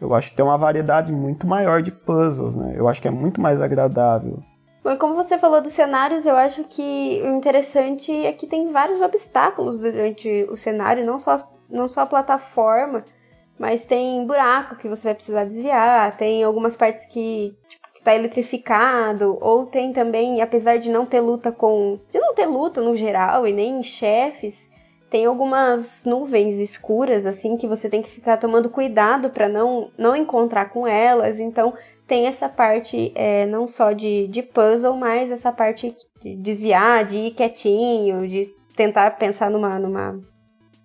Eu 0.01 0.15
acho 0.15 0.31
que 0.31 0.37
tem 0.37 0.45
uma 0.45 0.59
variedade 0.59 1.13
muito 1.13 1.47
maior 1.47 1.83
de 1.83 1.91
puzzles, 1.91 2.55
né? 2.55 2.75
Eu 2.77 2.89
acho 2.89 3.01
que 3.01 3.09
é 3.09 3.11
muito 3.11 3.41
mais 3.41 3.61
agradável. 3.61 4.39
Bom, 4.85 4.97
como 4.97 5.15
você 5.15 5.37
falou 5.37 5.61
dos 5.61 5.73
cenários, 5.73 6.27
eu 6.27 6.37
acho 6.37 6.63
que 6.65 7.21
o 7.25 7.35
interessante 7.35 8.13
é 8.13 8.33
que 8.33 8.47
tem 8.47 8.71
vários 8.71 9.01
obstáculos 9.01 9.79
durante 9.79 10.47
o 10.51 10.57
cenário, 10.57 11.05
não 11.05 11.19
só, 11.19 11.37
não 11.69 11.89
só 11.89 12.03
a 12.03 12.07
plataforma, 12.07 13.05
mas 13.59 13.85
tem 13.85 14.25
buraco 14.27 14.77
que 14.77 14.89
você 14.89 15.09
vai 15.09 15.15
precisar 15.15 15.45
desviar, 15.45 16.17
tem 16.17 16.45
algumas 16.45 16.77
partes 16.77 17.05
que 17.07 17.57
tipo, 17.69 17.87
tá 18.05 18.15
eletrificado, 18.15 19.37
ou 19.41 19.67
tem 19.67 19.93
também, 19.93 20.41
apesar 20.41 20.77
de 20.77 20.89
não 20.89 21.05
ter 21.05 21.21
luta 21.21 21.51
com. 21.51 21.99
de 22.11 22.21
não 22.21 22.35
ter 22.35 22.47
luta 22.47 22.81
no 22.81 22.95
geral 22.95 23.45
e 23.45 23.53
nem 23.53 23.83
chefes, 23.83 24.71
tem 25.11 25.27
algumas 25.27 26.05
nuvens 26.05 26.59
escuras 26.59 27.27
assim 27.27 27.57
que 27.57 27.67
você 27.67 27.89
tem 27.89 28.03
que 28.03 28.11
ficar 28.11 28.37
tomando 28.37 28.69
cuidado 28.69 29.31
para 29.31 29.49
não 29.49 29.91
não 29.97 30.17
encontrar 30.17 30.71
com 30.71 30.87
elas. 30.87 31.39
Então 31.39 31.75
tem 32.07 32.27
essa 32.27 32.49
parte 32.49 33.13
é, 33.15 33.47
não 33.47 33.67
só 33.67 33.93
de, 33.93 34.27
de 34.29 34.43
puzzle, 34.43 34.97
mas 34.97 35.31
essa 35.31 35.53
parte 35.53 35.95
de 36.23 36.37
desviar, 36.37 37.05
de 37.05 37.17
ir 37.17 37.31
quietinho, 37.33 38.27
de 38.29 38.49
tentar 38.75 39.11
pensar 39.13 39.51
numa 39.51 39.79
numa 39.79 40.19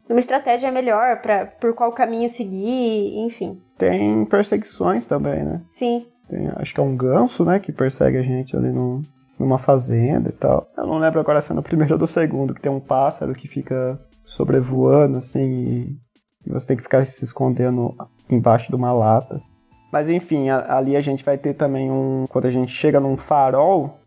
numa 0.07 0.19
estratégia 0.19 0.71
melhor 0.71 1.21
para 1.21 1.45
por 1.45 1.73
qual 1.73 1.91
caminho 1.91 2.29
seguir, 2.29 3.17
enfim. 3.17 3.59
Tem 3.77 4.25
perseguições 4.25 5.05
também, 5.05 5.43
né? 5.43 5.61
Sim. 5.71 6.05
Tem, 6.27 6.49
acho 6.57 6.73
que 6.73 6.79
é 6.79 6.83
um 6.83 6.95
ganso, 6.95 7.43
né, 7.43 7.59
que 7.59 7.71
persegue 7.71 8.17
a 8.17 8.21
gente 8.21 8.55
ali 8.55 8.71
no, 8.71 9.03
numa 9.39 9.57
fazenda 9.57 10.29
e 10.29 10.31
tal. 10.31 10.67
Eu 10.77 10.85
não 10.85 10.99
lembro 10.99 11.19
agora 11.19 11.41
se 11.41 11.51
é 11.51 11.55
no 11.55 11.63
primeiro 11.63 11.93
ou 11.93 11.99
do 11.99 12.07
segundo, 12.07 12.53
que 12.53 12.61
tem 12.61 12.71
um 12.71 12.79
pássaro 12.79 13.33
que 13.33 13.47
fica 13.47 13.99
sobrevoando, 14.31 15.17
assim, 15.17 15.99
e, 16.45 16.49
você 16.49 16.67
tem 16.67 16.77
que 16.77 16.83
ficar 16.83 17.05
se 17.05 17.23
escondendo 17.23 17.93
embaixo 18.29 18.69
de 18.69 18.75
uma 18.75 18.91
lata. 18.91 19.41
Mas 19.91 20.09
enfim, 20.09 20.49
a, 20.49 20.77
ali 20.77 20.95
a 20.95 21.01
gente 21.01 21.23
vai 21.23 21.37
ter 21.37 21.53
também 21.53 21.91
um. 21.91 22.25
Quando 22.29 22.45
a 22.45 22.51
gente 22.51 22.71
chega 22.71 22.99
num 22.99 23.17
farol, 23.17 23.99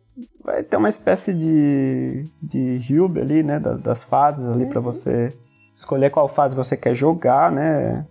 vai 0.42 0.62
ter 0.62 0.76
uma 0.76 0.88
espécie 0.88 1.32
de, 1.32 2.26
de 2.42 2.98
hub 2.98 3.20
ali, 3.20 3.42
né? 3.42 3.60
Das, 3.60 3.80
das 3.80 4.02
fases 4.02 4.48
ali 4.48 4.64
uhum. 4.64 4.70
para 4.70 4.80
você 4.80 5.32
escolher 5.72 6.10
qual 6.10 6.26
fase 6.26 6.56
você 6.56 6.76
quer 6.76 6.94
jogar, 6.94 7.52
né? 7.52 8.06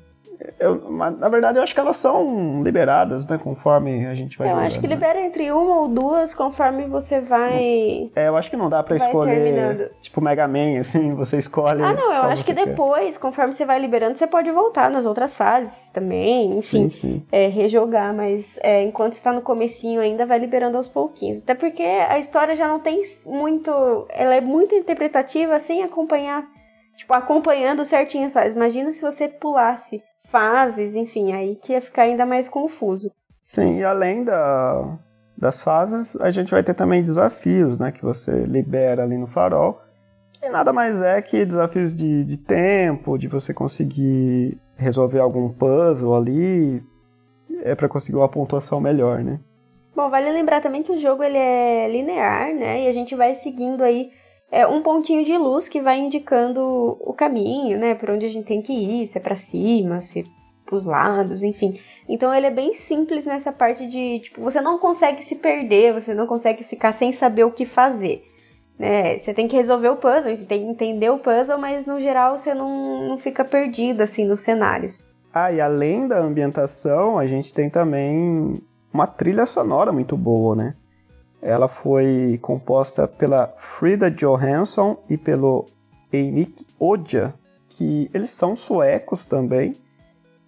Eu, 0.63 0.89
na 0.91 1.29
verdade, 1.29 1.57
eu 1.59 1.63
acho 1.63 1.73
que 1.73 1.79
elas 1.79 1.95
são 1.97 2.61
liberadas, 2.63 3.27
né? 3.27 3.37
Conforme 3.37 4.05
a 4.07 4.13
gente 4.15 4.37
vai 4.37 4.47
Eu 4.47 4.51
jogando, 4.51 4.65
acho 4.67 4.79
que 4.79 4.87
né? 4.87 4.93
libera 4.95 5.21
entre 5.21 5.51
uma 5.51 5.81
ou 5.81 5.87
duas 5.87 6.33
conforme 6.33 6.85
você 6.87 7.19
vai. 7.21 8.09
É, 8.15 8.27
eu 8.27 8.37
acho 8.37 8.49
que 8.49 8.55
não 8.57 8.69
dá 8.69 8.81
pra 8.83 8.97
Vai 8.97 9.07
escolher. 9.07 9.35
terminando. 9.35 9.89
Tipo 10.01 10.21
Mega 10.21 10.47
Man, 10.47 10.79
assim, 10.79 11.13
você 11.15 11.37
escolhe. 11.37 11.81
Ah, 11.83 11.93
não, 11.93 12.13
eu 12.13 12.23
acho 12.23 12.43
que 12.45 12.53
quer. 12.53 12.65
depois, 12.65 13.17
conforme 13.17 13.53
você 13.53 13.65
vai 13.65 13.79
liberando, 13.79 14.17
você 14.17 14.27
pode 14.27 14.49
voltar 14.51 14.89
nas 14.89 15.05
outras 15.05 15.35
fases 15.37 15.89
também, 15.91 16.59
enfim. 16.59 16.89
Sim, 16.89 16.89
sim. 16.89 17.25
é, 17.31 17.47
rejogar, 17.47 18.13
mas 18.13 18.59
é, 18.63 18.83
enquanto 18.83 19.13
está 19.13 19.31
no 19.31 19.41
comecinho 19.41 20.01
ainda 20.01 20.25
vai 20.25 20.39
liberando 20.39 20.77
aos 20.77 20.87
pouquinhos. 20.87 21.39
Até 21.41 21.53
porque 21.55 21.83
a 21.83 22.17
história 22.19 22.55
já 22.55 22.67
não 22.67 22.79
tem 22.79 23.01
muito. 23.25 23.71
Ela 24.09 24.35
é 24.35 24.41
muito 24.41 24.75
interpretativa 24.75 25.59
sem 25.59 25.83
acompanhar. 25.83 26.43
Tipo, 26.95 27.13
acompanhando 27.15 27.83
certinho 27.85 28.29
fases. 28.29 28.55
Imagina 28.55 28.93
se 28.93 29.01
você 29.01 29.27
pulasse 29.27 30.01
fases, 30.33 30.95
enfim, 30.95 31.31
aí 31.31 31.55
que 31.55 31.73
ia 31.73 31.81
ficar 31.81 32.03
ainda 32.03 32.25
mais 32.25 32.49
confuso. 32.49 33.11
Sim, 33.43 33.77
e 33.77 33.83
além 33.83 34.23
da, 34.23 34.97
das 35.37 35.61
fases, 35.61 36.19
a 36.19 36.31
gente 36.31 36.49
vai 36.49 36.63
ter 36.63 36.73
também 36.73 37.03
desafios, 37.03 37.77
né? 37.77 37.91
Que 37.91 38.01
você 38.01 38.31
libera 38.31 39.03
ali 39.03 39.15
no 39.15 39.27
farol. 39.27 39.79
Que 40.31 40.49
nada 40.49 40.73
mais 40.73 41.01
é 41.01 41.21
que 41.21 41.45
desafios 41.45 41.93
de, 41.93 42.23
de 42.23 42.37
tempo, 42.37 43.15
de 43.15 43.27
você 43.27 43.53
conseguir 43.53 44.57
resolver 44.75 45.19
algum 45.19 45.49
puzzle 45.49 46.15
ali. 46.15 46.81
É 47.61 47.75
para 47.75 47.87
conseguir 47.87 48.17
uma 48.17 48.27
pontuação 48.27 48.81
melhor, 48.81 49.23
né? 49.23 49.39
Bom, 49.95 50.09
vale 50.09 50.31
lembrar 50.31 50.61
também 50.61 50.81
que 50.81 50.91
o 50.91 50.97
jogo 50.97 51.23
ele 51.23 51.37
é 51.37 51.87
linear, 51.87 52.55
né? 52.55 52.85
E 52.85 52.87
a 52.87 52.91
gente 52.91 53.15
vai 53.15 53.35
seguindo 53.35 53.83
aí 53.83 54.11
é, 54.53 54.67
um 54.67 54.83
pontinho 54.83 55.25
de 55.25 55.35
luz 55.35 55.67
que 55.67 55.81
vai 55.81 55.97
indicando 55.97 56.61
o 56.99 57.11
caminho, 57.11 57.79
né? 57.79 57.95
Por 57.95 58.11
onde 58.11 58.27
a 58.27 58.29
gente 58.29 58.45
tem 58.45 58.61
que 58.61 58.71
ir, 58.71 59.07
se 59.07 59.17
é 59.17 59.21
pra 59.21 59.35
cima, 59.35 59.99
se 59.99 60.19
é 60.19 60.23
pros 60.63 60.85
lados, 60.85 61.41
enfim. 61.41 61.79
Então 62.07 62.31
ele 62.31 62.45
é 62.45 62.51
bem 62.51 62.75
simples 62.75 63.25
nessa 63.25 63.51
parte 63.51 63.87
de, 63.87 64.19
tipo, 64.19 64.41
você 64.41 64.61
não 64.61 64.77
consegue 64.77 65.23
se 65.23 65.37
perder, 65.37 65.93
você 65.93 66.13
não 66.13 66.27
consegue 66.27 66.63
ficar 66.63 66.91
sem 66.91 67.11
saber 67.11 67.43
o 67.43 67.51
que 67.51 67.65
fazer. 67.65 68.23
Né? 68.77 69.17
Você 69.17 69.33
tem 69.33 69.47
que 69.47 69.55
resolver 69.55 69.89
o 69.89 69.95
puzzle, 69.95 70.37
tem 70.45 70.65
que 70.65 70.69
entender 70.69 71.09
o 71.09 71.17
puzzle, 71.17 71.57
mas 71.57 71.87
no 71.87 71.99
geral 71.99 72.37
você 72.37 72.53
não, 72.53 73.07
não 73.09 73.17
fica 73.17 73.43
perdido 73.43 74.01
assim 74.01 74.23
nos 74.23 74.41
cenários. 74.41 75.03
Ah, 75.33 75.51
e 75.51 75.59
além 75.59 76.07
da 76.07 76.19
ambientação, 76.19 77.17
a 77.17 77.25
gente 77.25 77.51
tem 77.51 77.71
também 77.71 78.61
uma 78.93 79.07
trilha 79.07 79.47
sonora 79.47 79.91
muito 79.91 80.15
boa, 80.15 80.55
né? 80.55 80.75
Ela 81.43 81.67
foi 81.67 82.39
composta 82.41 83.05
pela 83.05 83.53
Frida 83.57 84.09
Johansson 84.09 84.97
e 85.09 85.17
pelo 85.17 85.67
Einik 86.11 86.65
Oja, 86.79 87.33
que 87.67 88.09
eles 88.13 88.29
são 88.29 88.55
suecos 88.55 89.25
também. 89.25 89.75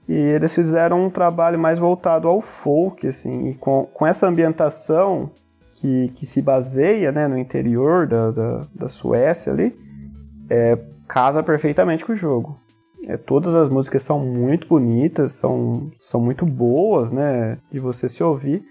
E 0.08 0.14
eles 0.14 0.56
fizeram 0.56 1.06
um 1.06 1.10
trabalho 1.10 1.60
mais 1.60 1.80
voltado 1.80 2.28
ao 2.28 2.40
folk, 2.40 3.08
assim, 3.08 3.50
e 3.50 3.56
com, 3.56 3.88
com 3.94 4.08
essa 4.08 4.28
ambientação 4.28 5.32
que, 5.68 6.10
que 6.16 6.26
se 6.26 6.42
baseia 6.42 7.12
né, 7.12 7.28
no 7.28 7.38
interior 7.38 8.08
da, 8.08 8.32
da, 8.32 8.68
da 8.74 8.90
Suécia 8.90 9.52
ali, 9.52 9.78
é, 10.50 10.78
casa 11.08 11.44
perfeitamente 11.44 12.06
com 12.06 12.14
o 12.14 12.16
jogo. 12.16 12.58
É, 13.08 13.18
todas 13.18 13.54
as 13.54 13.68
músicas 13.68 14.04
são 14.04 14.20
muito 14.20 14.68
bonitas, 14.68 15.34
são, 15.34 15.92
são 16.00 16.22
muito 16.22 16.46
boas, 16.46 17.12
né, 17.12 17.58
de 17.72 17.80
você 17.80 18.08
se 18.08 18.24
ouvir. 18.24 18.64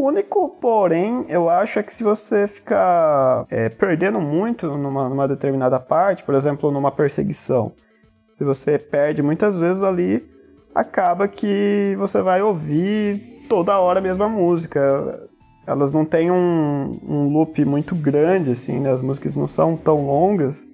O 0.00 0.06
único, 0.06 0.48
porém, 0.48 1.26
eu 1.28 1.50
acho 1.50 1.78
é 1.78 1.82
que 1.82 1.92
se 1.92 2.02
você 2.02 2.48
ficar 2.48 3.44
é, 3.50 3.68
perdendo 3.68 4.18
muito 4.18 4.66
numa, 4.66 5.06
numa 5.10 5.28
determinada 5.28 5.78
parte, 5.78 6.24
por 6.24 6.34
exemplo, 6.34 6.70
numa 6.70 6.90
perseguição, 6.90 7.72
se 8.30 8.42
você 8.42 8.78
perde 8.78 9.22
muitas 9.22 9.58
vezes 9.58 9.82
ali, 9.82 10.26
acaba 10.74 11.28
que 11.28 11.94
você 11.98 12.22
vai 12.22 12.40
ouvir 12.40 13.44
toda 13.46 13.78
hora 13.78 13.98
a 13.98 14.02
mesma 14.02 14.26
música. 14.26 15.28
Elas 15.66 15.92
não 15.92 16.06
têm 16.06 16.30
um, 16.30 16.98
um 17.06 17.28
loop 17.30 17.62
muito 17.66 17.94
grande, 17.94 18.52
assim, 18.52 18.80
né? 18.80 18.90
As 18.90 19.02
músicas 19.02 19.36
não 19.36 19.46
são 19.46 19.76
tão 19.76 20.06
longas. 20.06 20.66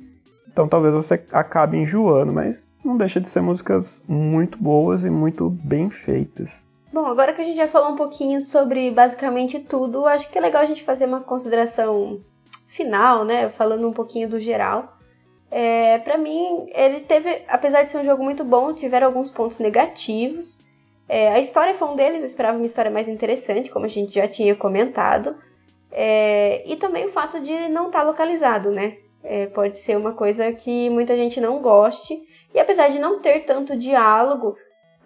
Então 0.52 0.68
talvez 0.68 0.94
você 0.94 1.20
acabe 1.32 1.76
enjoando, 1.76 2.32
mas 2.32 2.68
não 2.84 2.96
deixa 2.96 3.20
de 3.20 3.28
ser 3.28 3.40
músicas 3.40 4.04
muito 4.08 4.56
boas 4.56 5.02
e 5.02 5.10
muito 5.10 5.50
bem 5.50 5.90
feitas. 5.90 6.65
Bom, 6.96 7.04
agora 7.04 7.34
que 7.34 7.42
a 7.42 7.44
gente 7.44 7.58
já 7.58 7.68
falou 7.68 7.90
um 7.90 7.94
pouquinho 7.94 8.40
sobre 8.40 8.90
basicamente 8.90 9.60
tudo, 9.60 10.06
acho 10.06 10.30
que 10.30 10.38
é 10.38 10.40
legal 10.40 10.62
a 10.62 10.64
gente 10.64 10.82
fazer 10.82 11.04
uma 11.04 11.20
consideração 11.20 12.22
final, 12.68 13.22
né? 13.22 13.50
Falando 13.50 13.86
um 13.86 13.92
pouquinho 13.92 14.26
do 14.26 14.40
geral. 14.40 14.96
É, 15.50 15.98
para 15.98 16.16
mim, 16.16 16.66
ele 16.74 16.98
teve, 17.00 17.42
apesar 17.48 17.82
de 17.82 17.90
ser 17.90 17.98
um 17.98 18.04
jogo 18.06 18.24
muito 18.24 18.42
bom, 18.44 18.72
tiveram 18.72 19.08
alguns 19.08 19.30
pontos 19.30 19.58
negativos. 19.58 20.64
É, 21.06 21.28
a 21.32 21.38
história 21.38 21.74
foi 21.74 21.86
um 21.86 21.96
deles, 21.96 22.20
eu 22.20 22.24
esperava 22.24 22.56
uma 22.56 22.64
história 22.64 22.90
mais 22.90 23.08
interessante, 23.08 23.70
como 23.70 23.84
a 23.84 23.88
gente 23.88 24.14
já 24.14 24.26
tinha 24.26 24.56
comentado. 24.56 25.36
É, 25.92 26.62
e 26.64 26.76
também 26.76 27.04
o 27.04 27.12
fato 27.12 27.38
de 27.40 27.68
não 27.68 27.88
estar 27.88 28.04
localizado, 28.04 28.70
né? 28.70 28.96
É, 29.22 29.44
pode 29.48 29.76
ser 29.76 29.98
uma 29.98 30.14
coisa 30.14 30.50
que 30.50 30.88
muita 30.88 31.14
gente 31.14 31.42
não 31.42 31.60
goste. 31.60 32.18
E 32.54 32.58
apesar 32.58 32.88
de 32.88 32.98
não 32.98 33.20
ter 33.20 33.40
tanto 33.40 33.76
diálogo, 33.76 34.56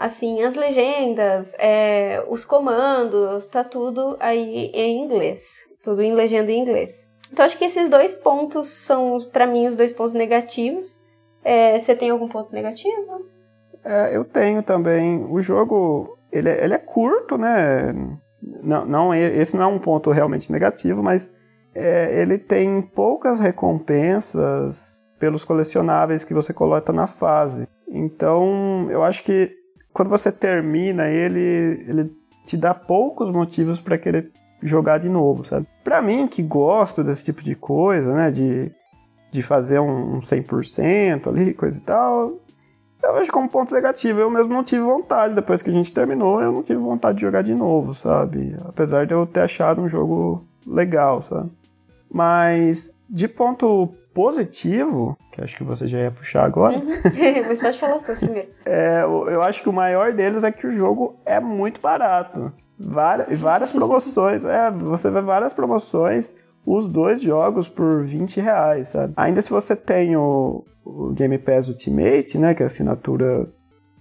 assim, 0.00 0.42
as 0.42 0.56
legendas, 0.56 1.54
é, 1.58 2.24
os 2.26 2.46
comandos, 2.46 3.50
tá 3.50 3.62
tudo 3.62 4.16
aí 4.18 4.70
em 4.72 5.04
inglês. 5.04 5.58
Tudo 5.84 6.00
em 6.00 6.14
legenda 6.14 6.50
em 6.50 6.60
inglês. 6.62 7.10
Então 7.30 7.44
acho 7.44 7.58
que 7.58 7.66
esses 7.66 7.90
dois 7.90 8.14
pontos 8.16 8.68
são, 8.70 9.18
para 9.30 9.46
mim, 9.46 9.68
os 9.68 9.76
dois 9.76 9.92
pontos 9.92 10.14
negativos. 10.14 10.98
É, 11.44 11.78
você 11.78 11.94
tem 11.94 12.08
algum 12.08 12.28
ponto 12.28 12.50
negativo? 12.50 13.26
É, 13.84 14.16
eu 14.16 14.24
tenho 14.24 14.62
também. 14.62 15.22
O 15.30 15.42
jogo, 15.42 16.18
ele, 16.32 16.48
é- 16.48 16.64
ele 16.64 16.72
é 16.74 16.78
curto, 16.78 17.36
né? 17.36 17.92
Não, 18.62 18.86
não, 18.86 19.14
esse 19.14 19.54
não 19.54 19.64
é 19.64 19.66
um 19.66 19.78
ponto 19.78 20.10
realmente 20.10 20.50
negativo, 20.50 21.02
mas 21.02 21.30
é, 21.74 22.22
ele 22.22 22.38
tem 22.38 22.80
poucas 22.80 23.38
recompensas 23.38 25.02
pelos 25.18 25.44
colecionáveis 25.44 26.24
que 26.24 26.32
você 26.32 26.54
coleta 26.54 26.90
na 26.90 27.06
fase. 27.06 27.68
Então, 27.86 28.88
eu 28.90 29.02
acho 29.02 29.22
que 29.22 29.59
quando 29.92 30.08
você 30.08 30.30
termina 30.30 31.08
ele, 31.08 31.84
ele 31.88 32.16
te 32.44 32.56
dá 32.56 32.74
poucos 32.74 33.30
motivos 33.30 33.80
para 33.80 33.98
querer 33.98 34.30
jogar 34.62 34.98
de 34.98 35.08
novo, 35.08 35.44
sabe? 35.44 35.66
Para 35.82 36.02
mim, 36.02 36.26
que 36.26 36.42
gosto 36.42 37.02
desse 37.02 37.24
tipo 37.24 37.42
de 37.42 37.54
coisa, 37.54 38.12
né, 38.14 38.30
de, 38.30 38.70
de 39.30 39.42
fazer 39.42 39.80
um, 39.80 40.16
um 40.16 40.20
100% 40.20 41.28
ali, 41.28 41.54
coisa 41.54 41.78
e 41.78 41.82
tal, 41.82 42.38
eu 43.02 43.14
vejo 43.14 43.32
como 43.32 43.48
ponto 43.48 43.74
negativo. 43.74 44.20
Eu 44.20 44.30
mesmo 44.30 44.52
não 44.52 44.62
tive 44.62 44.82
vontade, 44.82 45.34
depois 45.34 45.62
que 45.62 45.70
a 45.70 45.72
gente 45.72 45.92
terminou, 45.92 46.40
eu 46.40 46.52
não 46.52 46.62
tive 46.62 46.80
vontade 46.80 47.16
de 47.16 47.22
jogar 47.22 47.42
de 47.42 47.54
novo, 47.54 47.94
sabe? 47.94 48.56
Apesar 48.64 49.06
de 49.06 49.14
eu 49.14 49.26
ter 49.26 49.40
achado 49.40 49.80
um 49.80 49.88
jogo 49.88 50.44
legal, 50.66 51.22
sabe? 51.22 51.50
Mas 52.12 52.94
de 53.08 53.26
ponto 53.26 53.94
positivo, 54.14 55.16
que 55.32 55.42
acho 55.42 55.56
que 55.56 55.64
você 55.64 55.86
já 55.86 55.98
ia 55.98 56.10
puxar 56.10 56.44
agora. 56.44 56.78
Uhum. 56.78 56.88
Mas 57.48 57.60
pode 57.60 57.78
falar 57.78 57.98
seus 57.98 58.18
primeiro. 58.18 58.48
É, 58.64 59.02
eu 59.02 59.42
acho 59.42 59.62
que 59.62 59.68
o 59.68 59.72
maior 59.72 60.12
deles 60.12 60.44
é 60.44 60.52
que 60.52 60.66
o 60.66 60.72
jogo 60.72 61.18
é 61.24 61.40
muito 61.40 61.80
barato. 61.80 62.52
Várias, 62.78 63.38
várias 63.38 63.72
promoções. 63.72 64.44
É, 64.44 64.70
você 64.70 65.10
vê 65.10 65.20
várias 65.20 65.52
promoções, 65.52 66.34
os 66.64 66.86
dois 66.86 67.22
jogos 67.22 67.68
por 67.68 68.04
20 68.04 68.40
reais, 68.40 68.88
sabe? 68.88 69.12
Ainda 69.16 69.40
se 69.42 69.50
você 69.50 69.74
tem 69.74 70.16
o, 70.16 70.64
o 70.84 71.12
Game 71.12 71.38
Pass 71.38 71.68
Ultimate, 71.68 72.38
né, 72.38 72.54
que 72.54 72.62
é 72.62 72.64
a 72.64 72.66
assinatura 72.66 73.48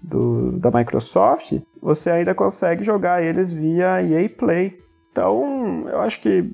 do, 0.01 0.58
da 0.60 0.72
Microsoft, 0.72 1.60
você 1.82 2.10
ainda 2.10 2.34
consegue 2.34 2.84
jogar 2.84 3.24
eles 3.24 3.51
via 3.51 4.01
EA 4.01 4.30
Play. 4.30 4.78
Então, 5.12 5.88
eu 5.89 6.01
acho 6.01 6.22
que 6.22 6.50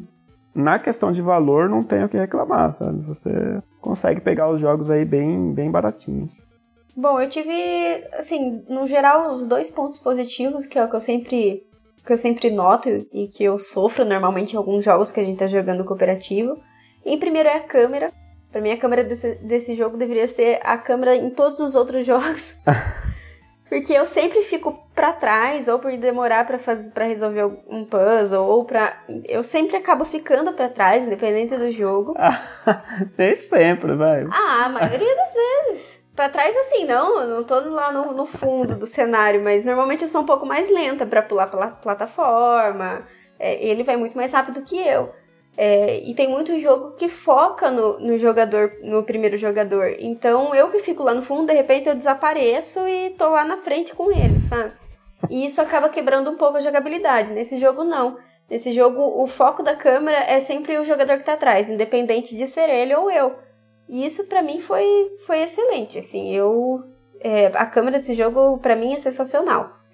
na 0.55 0.79
questão 0.79 1.11
de 1.11 1.21
valor 1.21 1.69
não 1.69 1.83
tem 1.83 2.03
o 2.03 2.09
que 2.09 2.17
reclamar, 2.17 2.71
sabe? 2.71 3.01
Você 3.05 3.61
consegue 3.81 4.21
pegar 4.21 4.49
os 4.49 4.61
jogos 4.61 4.89
aí 4.89 5.03
bem, 5.03 5.53
bem 5.53 5.69
baratinhos. 5.69 6.41
Bom, 6.95 7.19
eu 7.19 7.29
tive, 7.29 7.51
assim, 8.13 8.63
no 8.69 8.87
geral, 8.87 9.33
os 9.33 9.45
dois 9.45 9.69
pontos 9.69 9.99
positivos, 9.99 10.65
que 10.65 10.79
é 10.79 10.85
o 10.85 10.89
que 10.89 10.95
eu 10.95 11.01
sempre, 11.01 11.63
que 12.05 12.13
eu 12.13 12.17
sempre 12.17 12.49
noto 12.49 12.87
e 13.11 13.27
que 13.27 13.43
eu 13.43 13.59
sofro 13.59 14.05
normalmente 14.05 14.53
em 14.53 14.57
alguns 14.57 14.85
jogos 14.85 15.11
que 15.11 15.19
a 15.19 15.23
gente 15.23 15.37
tá 15.37 15.47
jogando 15.47 15.83
cooperativo. 15.83 16.57
E 17.05 17.17
primeiro 17.17 17.49
é 17.49 17.57
a 17.57 17.63
câmera. 17.63 18.13
Pra 18.49 18.61
mim, 18.61 18.71
a 18.71 18.77
câmera 18.77 19.03
desse, 19.03 19.35
desse 19.35 19.75
jogo 19.75 19.97
deveria 19.97 20.27
ser 20.27 20.61
a 20.63 20.77
câmera 20.77 21.13
em 21.13 21.29
todos 21.29 21.59
os 21.59 21.75
outros 21.75 22.05
jogos. 22.07 22.55
Porque 23.67 23.93
eu 23.93 24.05
sempre 24.05 24.43
fico 24.43 24.87
para 24.93 25.11
trás, 25.11 25.67
ou 25.67 25.79
por 25.79 25.95
demorar 25.97 26.45
para 26.45 26.59
fazer 26.59 26.91
para 26.91 27.05
resolver 27.05 27.45
um 27.67 27.83
puzzle, 27.83 28.45
ou 28.47 28.63
para 28.63 29.03
eu 29.25 29.43
sempre 29.43 29.75
acabo 29.75 30.05
ficando 30.05 30.53
para 30.53 30.69
trás, 30.69 31.03
independente 31.03 31.57
do 31.57 31.71
jogo. 31.71 32.15
Nem 33.17 33.35
sempre, 33.35 33.95
vai. 33.95 34.25
Ah, 34.31 34.65
a 34.65 34.69
maioria 34.69 35.15
das 35.15 35.33
vezes. 35.33 36.05
Pra 36.15 36.29
trás, 36.29 36.55
assim, 36.55 36.85
não, 36.85 37.19
eu 37.19 37.27
não 37.27 37.43
tô 37.43 37.59
lá 37.69 37.91
no, 37.91 38.13
no 38.13 38.25
fundo 38.25 38.75
do 38.75 38.87
cenário, 38.87 39.43
mas 39.43 39.65
normalmente 39.65 40.03
eu 40.03 40.07
sou 40.07 40.21
um 40.21 40.25
pouco 40.25 40.45
mais 40.45 40.69
lenta 40.69 41.05
para 41.05 41.21
pular 41.21 41.47
pela 41.47 41.67
plataforma. 41.67 43.05
É, 43.37 43.61
ele 43.65 43.83
vai 43.83 43.97
muito 43.97 44.15
mais 44.15 44.31
rápido 44.31 44.63
que 44.63 44.77
eu. 44.77 45.13
É, 45.57 45.99
e 45.99 46.13
tem 46.13 46.27
muito 46.27 46.59
jogo 46.59 46.91
que 46.91 47.07
foca 47.07 47.71
no, 47.71 47.99
no 47.99 48.17
jogador, 48.17 48.73
no 48.83 49.03
primeiro 49.03 49.37
jogador. 49.37 49.95
Então 49.99 50.53
eu 50.53 50.69
que 50.69 50.79
fico 50.79 51.03
lá 51.03 51.13
no 51.13 51.21
fundo, 51.21 51.47
de 51.47 51.53
repente 51.53 51.87
eu 51.87 51.95
desapareço 51.95 52.85
e 52.87 53.11
tô 53.11 53.29
lá 53.29 53.45
na 53.45 53.57
frente 53.57 53.95
com 53.95 54.11
ele, 54.11 54.41
sabe? 54.49 54.73
E 55.29 55.45
isso 55.45 55.61
acaba 55.61 55.89
quebrando 55.89 56.29
um 56.29 56.35
pouco 56.35 56.57
a 56.57 56.61
jogabilidade. 56.61 57.33
Nesse 57.33 57.57
jogo, 57.57 57.83
não. 57.83 58.17
Nesse 58.49 58.73
jogo, 58.73 59.01
o 59.23 59.25
foco 59.27 59.63
da 59.63 59.75
câmera 59.75 60.19
é 60.19 60.39
sempre 60.39 60.77
o 60.77 60.85
jogador 60.85 61.17
que 61.17 61.23
tá 61.23 61.33
atrás, 61.33 61.69
independente 61.69 62.35
de 62.35 62.47
ser 62.47 62.69
ele 62.69 62.93
ou 62.93 63.09
eu. 63.09 63.33
E 63.87 64.05
isso 64.05 64.27
para 64.27 64.41
mim 64.41 64.59
foi, 64.59 64.85
foi 65.25 65.41
excelente. 65.41 65.97
Assim, 65.97 66.35
eu. 66.35 66.83
É, 67.21 67.47
a 67.55 67.65
câmera 67.65 67.97
desse 67.97 68.13
jogo, 68.13 68.59
para 68.59 68.75
mim, 68.75 68.93
é 68.93 68.99
sensacional 68.99 69.84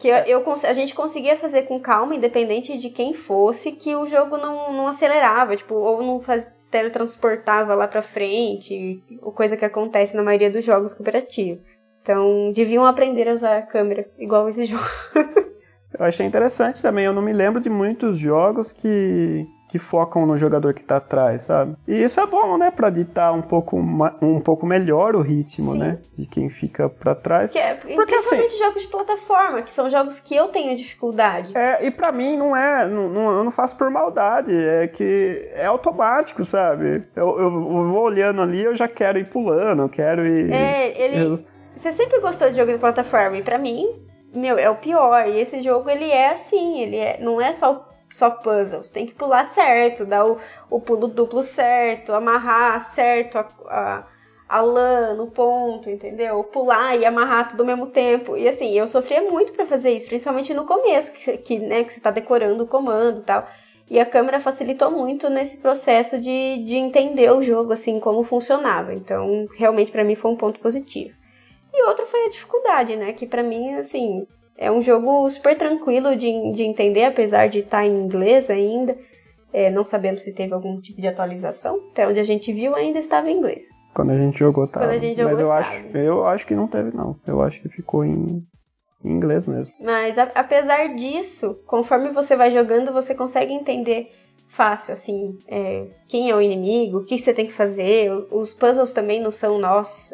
que 0.00 0.08
eu, 0.08 0.42
a 0.66 0.72
gente 0.72 0.94
conseguia 0.94 1.36
fazer 1.36 1.64
com 1.64 1.78
calma, 1.78 2.14
independente 2.14 2.78
de 2.78 2.88
quem 2.88 3.12
fosse, 3.12 3.72
que 3.72 3.94
o 3.94 4.06
jogo 4.06 4.38
não, 4.38 4.72
não 4.72 4.88
acelerava, 4.88 5.54
tipo, 5.54 5.74
ou 5.74 6.02
não 6.02 6.20
faz, 6.20 6.50
teletransportava 6.70 7.74
lá 7.74 7.86
pra 7.86 8.00
frente, 8.00 9.04
ou 9.20 9.30
coisa 9.30 9.58
que 9.58 9.64
acontece 9.64 10.16
na 10.16 10.22
maioria 10.22 10.50
dos 10.50 10.64
jogos 10.64 10.94
cooperativos. 10.94 11.62
Então, 12.00 12.50
deviam 12.50 12.86
aprender 12.86 13.28
a 13.28 13.34
usar 13.34 13.58
a 13.58 13.62
câmera, 13.62 14.08
igual 14.18 14.48
esse 14.48 14.64
jogo. 14.66 14.82
eu 15.14 16.04
achei 16.06 16.24
interessante 16.24 16.80
também, 16.80 17.04
eu 17.04 17.12
não 17.12 17.20
me 17.20 17.34
lembro 17.34 17.60
de 17.60 17.68
muitos 17.68 18.18
jogos 18.18 18.72
que 18.72 19.46
que 19.70 19.78
focam 19.78 20.26
no 20.26 20.36
jogador 20.36 20.74
que 20.74 20.82
tá 20.82 20.96
atrás, 20.96 21.42
sabe? 21.42 21.76
E 21.86 22.02
isso 22.02 22.20
é 22.20 22.26
bom, 22.26 22.58
né, 22.58 22.72
para 22.72 22.90
ditar 22.90 23.32
um 23.32 23.40
pouco 23.40 23.78
um 23.78 24.40
pouco 24.40 24.66
melhor 24.66 25.14
o 25.14 25.22
ritmo, 25.22 25.72
Sim. 25.72 25.78
né, 25.78 25.98
de 26.12 26.26
quem 26.26 26.50
fica 26.50 26.88
para 26.88 27.14
trás. 27.14 27.52
Que 27.52 27.58
é, 27.58 27.74
Porque 27.74 27.94
principalmente 27.94 28.48
assim, 28.48 28.58
jogos 28.58 28.82
de 28.82 28.88
plataforma, 28.88 29.62
que 29.62 29.70
são 29.70 29.88
jogos 29.88 30.18
que 30.18 30.34
eu 30.34 30.48
tenho 30.48 30.76
dificuldade. 30.76 31.56
É, 31.56 31.86
e 31.86 31.90
para 31.92 32.10
mim 32.10 32.36
não 32.36 32.56
é, 32.56 32.88
não, 32.88 33.08
não, 33.08 33.30
eu 33.30 33.44
não 33.44 33.52
faço 33.52 33.76
por 33.76 33.88
maldade, 33.90 34.52
é 34.52 34.88
que 34.88 35.48
é 35.54 35.66
automático, 35.66 36.44
sabe? 36.44 37.04
Eu, 37.14 37.38
eu, 37.38 37.44
eu 37.44 37.90
vou 37.92 38.02
olhando 38.02 38.42
ali, 38.42 38.64
eu 38.64 38.74
já 38.74 38.88
quero 38.88 39.20
ir 39.20 39.28
pulando, 39.28 39.82
eu 39.82 39.88
quero 39.88 40.26
ir. 40.26 40.52
É, 40.52 41.00
ele. 41.00 41.24
Eu... 41.24 41.44
Você 41.76 41.92
sempre 41.92 42.18
gostou 42.18 42.50
de 42.50 42.56
jogo 42.56 42.72
de 42.72 42.78
plataforma 42.78 43.36
e 43.36 43.42
para 43.42 43.56
mim, 43.56 43.86
meu, 44.34 44.58
é 44.58 44.68
o 44.68 44.74
pior. 44.74 45.28
E 45.28 45.38
esse 45.38 45.62
jogo 45.62 45.88
ele 45.88 46.10
é 46.10 46.30
assim, 46.30 46.80
ele 46.80 46.96
é, 46.96 47.20
não 47.20 47.40
é 47.40 47.52
só 47.52 47.89
só 48.10 48.30
puzzles. 48.30 48.90
Tem 48.90 49.06
que 49.06 49.14
pular 49.14 49.44
certo, 49.44 50.04
dar 50.04 50.26
o, 50.26 50.38
o 50.68 50.80
pulo 50.80 51.06
duplo 51.08 51.42
certo, 51.42 52.12
amarrar 52.12 52.80
certo 52.80 53.38
a, 53.38 53.48
a, 53.66 54.04
a 54.48 54.60
lã 54.60 55.14
no 55.14 55.28
ponto, 55.28 55.88
entendeu? 55.88 56.42
Pular 56.44 56.96
e 56.96 57.06
amarrar 57.06 57.50
tudo 57.50 57.60
ao 57.60 57.66
mesmo 57.66 57.86
tempo. 57.86 58.36
E 58.36 58.48
assim, 58.48 58.72
eu 58.72 58.88
sofria 58.88 59.22
muito 59.22 59.52
para 59.52 59.64
fazer 59.66 59.92
isso, 59.92 60.08
principalmente 60.08 60.52
no 60.52 60.66
começo, 60.66 61.12
que, 61.12 61.38
que, 61.38 61.58
né, 61.58 61.84
que 61.84 61.92
você 61.92 62.00
tá 62.00 62.10
decorando 62.10 62.64
o 62.64 62.68
comando 62.68 63.20
e 63.20 63.24
tal. 63.24 63.46
E 63.88 63.98
a 63.98 64.06
câmera 64.06 64.38
facilitou 64.38 64.88
muito 64.90 65.28
nesse 65.28 65.60
processo 65.60 66.20
de, 66.20 66.62
de 66.64 66.76
entender 66.76 67.28
o 67.32 67.42
jogo, 67.42 67.72
assim, 67.72 67.98
como 67.98 68.22
funcionava. 68.22 68.94
Então, 68.94 69.48
realmente, 69.56 69.90
para 69.90 70.04
mim, 70.04 70.14
foi 70.14 70.30
um 70.30 70.36
ponto 70.36 70.60
positivo. 70.60 71.12
E 71.72 71.82
outro 71.84 72.06
foi 72.06 72.26
a 72.26 72.28
dificuldade, 72.28 72.94
né? 72.94 73.12
Que 73.12 73.26
para 73.26 73.42
mim, 73.42 73.74
assim, 73.74 74.26
é 74.60 74.70
um 74.70 74.82
jogo 74.82 75.26
super 75.30 75.56
tranquilo 75.56 76.14
de, 76.14 76.52
de 76.52 76.64
entender, 76.64 77.04
apesar 77.04 77.48
de 77.48 77.60
estar 77.60 77.78
tá 77.78 77.86
em 77.86 78.04
inglês 78.04 78.50
ainda. 78.50 78.94
É, 79.50 79.70
não 79.70 79.86
sabemos 79.86 80.22
se 80.22 80.34
teve 80.34 80.52
algum 80.52 80.78
tipo 80.78 81.00
de 81.00 81.08
atualização. 81.08 81.80
Até 81.90 82.06
onde 82.06 82.20
a 82.20 82.22
gente 82.22 82.52
viu 82.52 82.76
ainda 82.76 82.98
estava 82.98 83.30
em 83.30 83.38
inglês. 83.38 83.62
Quando 83.94 84.10
a 84.10 84.18
gente 84.18 84.38
jogou, 84.38 84.68
tá. 84.68 84.80
Quando 84.80 84.90
a 84.90 84.98
gente 84.98 85.16
jogou, 85.16 85.32
Mas 85.32 85.40
eu 85.40 85.50
acho, 85.50 85.86
eu 85.96 86.24
acho 86.26 86.46
que 86.46 86.54
não 86.54 86.68
teve, 86.68 86.94
não. 86.94 87.16
Eu 87.26 87.40
acho 87.40 87.62
que 87.62 87.70
ficou 87.70 88.04
em, 88.04 88.46
em 89.02 89.10
inglês 89.10 89.46
mesmo. 89.46 89.72
Mas 89.80 90.18
a, 90.18 90.24
apesar 90.34 90.94
disso, 90.94 91.64
conforme 91.66 92.10
você 92.10 92.36
vai 92.36 92.50
jogando, 92.50 92.92
você 92.92 93.14
consegue 93.14 93.54
entender 93.54 94.12
fácil, 94.46 94.92
assim, 94.92 95.38
é, 95.48 95.86
quem 96.06 96.28
é 96.28 96.36
o 96.36 96.40
inimigo, 96.42 96.98
o 96.98 97.04
que 97.04 97.18
você 97.18 97.32
tem 97.32 97.46
que 97.46 97.52
fazer. 97.52 98.12
Os 98.30 98.52
puzzles 98.52 98.92
também 98.92 99.22
não 99.22 99.30
são 99.30 99.58
nossos. 99.58 100.12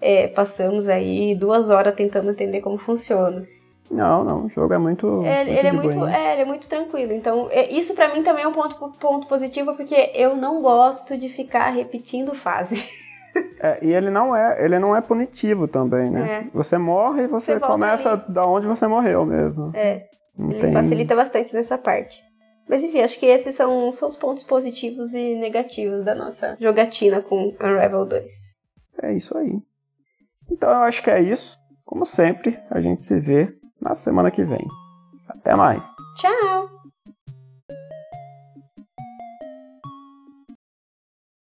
É, 0.00 0.28
passamos 0.28 0.88
aí 0.88 1.34
duas 1.34 1.70
horas 1.70 1.94
tentando 1.96 2.30
entender 2.30 2.60
como 2.60 2.78
funciona. 2.78 3.44
Não, 3.90 4.22
não, 4.22 4.44
o 4.44 4.48
jogo 4.48 4.72
é 4.72 4.78
muito. 4.78 5.06
É, 5.24 5.44
muito 5.44 5.58
ele, 5.58 5.66
é 5.66 5.72
muito 5.72 6.06
é, 6.06 6.32
ele 6.32 6.42
é 6.42 6.44
muito 6.44 6.68
tranquilo. 6.68 7.12
Então, 7.12 7.48
é, 7.50 7.68
isso 7.72 7.94
para 7.94 8.14
mim 8.14 8.22
também 8.22 8.44
é 8.44 8.48
um 8.48 8.52
ponto, 8.52 8.76
ponto 9.00 9.26
positivo, 9.26 9.74
porque 9.74 10.12
eu 10.14 10.36
não 10.36 10.62
gosto 10.62 11.16
de 11.16 11.28
ficar 11.28 11.70
repetindo 11.70 12.34
fase. 12.34 12.76
É, 13.60 13.78
e 13.80 13.92
ele 13.92 14.10
não 14.10 14.34
é, 14.34 14.64
ele 14.64 14.76
não 14.80 14.96
é 14.96 15.00
punitivo 15.00 15.68
também, 15.68 16.10
né? 16.10 16.32
É. 16.32 16.50
Você 16.52 16.76
morre 16.76 17.22
e 17.22 17.26
você, 17.28 17.54
você 17.54 17.60
começa 17.60 18.14
ali. 18.14 18.24
da 18.28 18.44
onde 18.44 18.66
você 18.66 18.88
morreu 18.88 19.24
mesmo. 19.24 19.70
É. 19.72 20.08
Não 20.36 20.50
ele 20.50 20.60
tem... 20.60 20.72
facilita 20.72 21.14
bastante 21.14 21.54
nessa 21.54 21.78
parte. 21.78 22.24
Mas 22.68 22.82
enfim, 22.82 23.00
acho 23.00 23.20
que 23.20 23.26
esses 23.26 23.54
são, 23.54 23.92
são 23.92 24.08
os 24.08 24.16
pontos 24.16 24.42
positivos 24.42 25.14
e 25.14 25.36
negativos 25.36 26.02
da 26.02 26.12
nossa 26.12 26.56
jogatina 26.60 27.22
com 27.22 27.54
Unravel 27.60 28.04
2. 28.04 28.54
É 29.02 29.12
isso 29.12 29.38
aí. 29.38 29.60
Então 30.50 30.68
eu 30.68 30.78
acho 30.78 31.00
que 31.00 31.10
é 31.10 31.20
isso. 31.20 31.56
Como 31.84 32.04
sempre, 32.04 32.58
a 32.68 32.80
gente 32.80 33.04
se 33.04 33.20
vê 33.20 33.59
na 33.80 33.94
semana 33.94 34.30
que 34.30 34.44
vem. 34.44 34.66
Até 35.28 35.54
mais. 35.54 35.84
Tchau! 36.16 36.89